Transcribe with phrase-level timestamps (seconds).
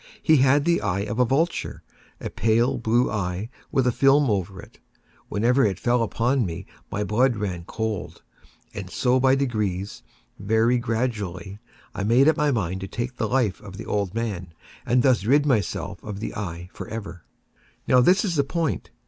[0.23, 4.79] He had the eye of a vulture—a pale blue eye, with a film over it.
[5.29, 8.23] Whenever it fell upon me, my blood ran cold;
[8.73, 13.85] and so by degrees—very gradually—I made up my mind to take the life of the
[13.85, 14.55] old man,
[14.87, 17.23] and thus rid myself of the eye forever.
[17.87, 18.89] Now this is the point.